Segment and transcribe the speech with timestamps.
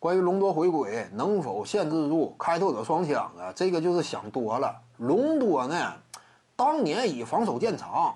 [0.00, 3.52] 关于隆多回归能否限制住开拓者双枪啊？
[3.56, 4.76] 这个就是想多了。
[4.96, 5.92] 隆多呢，
[6.54, 8.14] 当年以防守见长，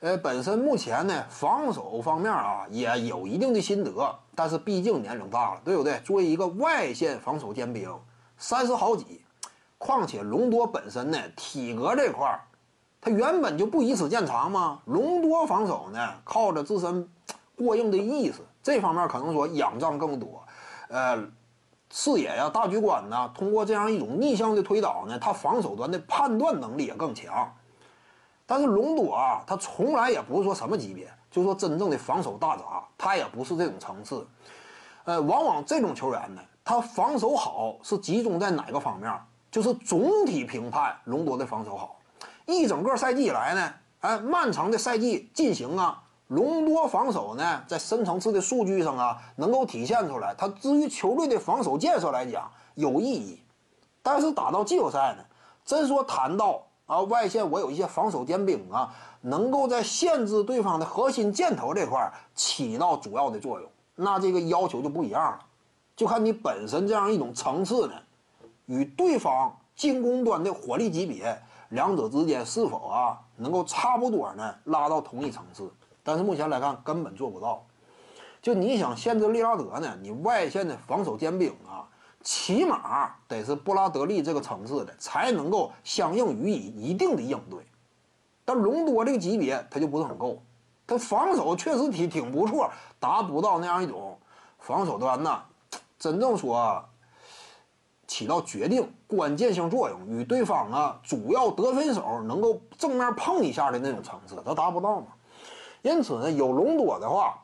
[0.00, 6.00] 呃，本身目前呢防守方面啊也有一定的心得，但是毕竟年龄大了，对不对？
[6.06, 7.94] 作为一个外线防守尖兵，
[8.38, 9.20] 三十好几，
[9.76, 12.40] 况且隆多本身呢体格这块儿。
[13.02, 14.80] 他原本就不以此见长吗？
[14.86, 17.06] 隆多防守呢，靠着自身
[17.56, 20.42] 过硬的意识，这方面可能说仰仗更多。
[20.90, 21.24] 呃，
[21.88, 27.50] 视野呀、大局观呢，通过这样一种逆向的推导呢，他防守端的判断能力也更强。
[28.44, 34.26] 但是隆多啊，他从来也不是说什么级别，就说真正的防守大闸，他也不是这种层次。
[35.04, 39.12] 呃，往往这种球员呢，他防守好是集中在哪个方面？
[39.50, 41.96] 就是总体评判隆多的防守好。
[42.46, 50.32] 一整个赛季以来呢，哎，漫长的赛季进行啊，隆多防守呢，在深层次的数据上啊，能够体现出来。
[50.38, 53.40] 他至于球队的防守建设来讲有意义，
[54.00, 55.24] 但是打到季后赛呢，
[55.64, 65.40] 真说谈到啊外线，我有一些防守尖兵啊，能够在限制对方的核心箭头这块起到主要的作用，那这个要求就不一样了，
[65.96, 67.94] 就看你本身这样一种层次呢，
[68.66, 71.42] 与对方进攻端的火力级别。
[71.70, 75.68] 两者之间是否啊能够差不多呢拉到同一层次？
[76.02, 77.64] 但是目前来看根本做不到。
[78.42, 81.88] 就你想限制利拉德呢，你外线的防守尖兵啊，
[82.22, 87.60] 起码得是布拉德利这个层次的，才能够相应予以一定的应对。
[88.44, 90.42] 但隆多这个级别他就不是很够，
[90.86, 94.18] 他防守确实挺挺不错，达不到那样一种
[94.58, 95.42] 防守端呢，
[95.98, 96.84] 真正说。
[98.06, 105.06] 起到决定关键性作用，与对方啊主要得分手能够正面碰一下的那种层次，他达不到嘛。
[105.82, 107.38] 因此呢，有隆多的话，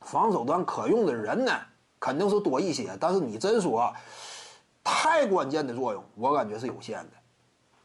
[0.00, 1.52] 防守端可用的人呢
[1.98, 2.96] 肯定是多一些。
[3.00, 3.92] 但是你真说
[4.82, 7.10] 太关键的作用，我感觉是有限的。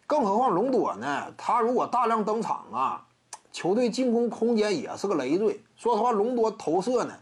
[0.08, 3.06] 更何况隆多呢，他如果大量登场啊，
[3.52, 5.64] 球队进攻空间也是个累赘。
[5.76, 7.14] 说实话，隆多投射呢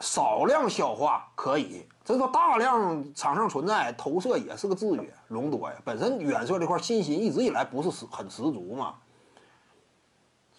[0.00, 1.86] 少量消化可以。
[2.04, 8.94] 这个大量场上存在投射也是个制约，隆多呀，本身远射这块信心一直以来不是十很十足嘛，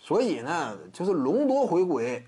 [0.08, 2.26] 所以呢，就是隆多回归，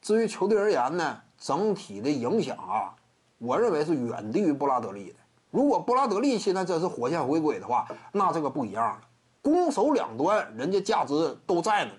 [0.00, 2.94] 至于球队而言呢，整体的影响啊，
[3.38, 5.16] 我认为是远低于布拉德利的。
[5.50, 9.00] 如果布拉德利现在真是火线回归的话，那这个不一样了，
[9.42, 11.90] 攻守两端人家价值都在呢。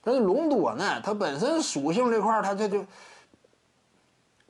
[0.00, 2.86] 但是隆多呢，他本身属性这块他这就。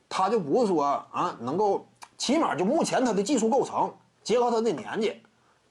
[0.07, 1.87] 他就不是说啊，能够
[2.19, 3.91] 起码就目前他的技术构成，
[4.23, 5.23] 结合他的年纪，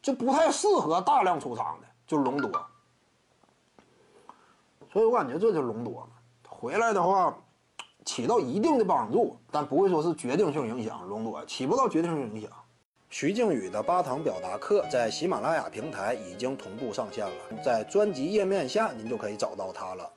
[0.03, 2.51] 就不太适合大量出场的，就是隆多。
[4.95, 6.09] 所以我感觉这就是隆多，
[6.49, 7.37] 回来的话
[8.05, 11.05] 起到一定的帮助，但不会说是决定性影响。
[11.09, 12.49] 隆多起不到决定性影响。
[13.11, 20.09] 徐静宇的八堂表达课在喜马拉雅平台已经同步上线了，在专辑页面下您就可以找到它了。